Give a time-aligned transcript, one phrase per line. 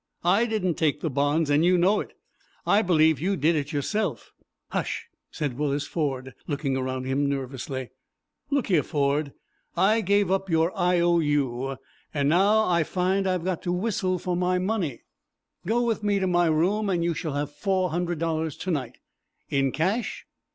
[0.25, 2.13] I didn't take the bonds, and you know it.
[2.65, 4.31] I believe you did it yourself."
[4.69, 7.91] "Hush!" said Willis Ford, looking around him nervously.
[8.49, 9.31] "Look here, Ford,
[9.77, 11.77] I gave up your I O U,
[12.15, 15.03] and now I find I've got to whistle for my money."
[15.67, 18.97] "Go with me to my room, and you shall have four hundred dollars to night."
[19.49, 20.25] "In cash?"